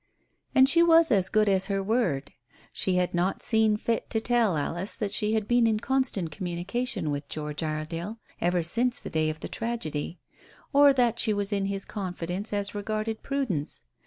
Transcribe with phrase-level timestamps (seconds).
[0.55, 2.33] And she was as good as her word.
[2.73, 7.11] She had not seen fit to tell Alice that she had been in constant communication
[7.11, 10.17] with George Iredale ever since the day of the tragedy,
[10.73, 13.83] or that she was in his confidence as regarded Prudence.